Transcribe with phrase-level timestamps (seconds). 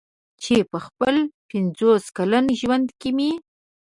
[0.43, 1.15] چې په خپل
[1.49, 3.31] پنځوس کلن ژوند کې مې.